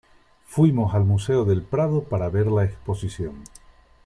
Fuimos 0.47 0.95
al 0.95 1.05
Museo 1.05 1.45
del 1.45 1.61
Prado 1.61 2.05
para 2.05 2.27
ver 2.27 2.47
la 2.47 2.65
exposición. 2.65 3.43